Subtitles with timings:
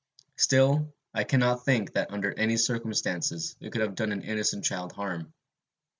[0.35, 4.93] Still, I cannot think, that, under any circumstances, it could have done an innocent child
[4.93, 5.31] harm.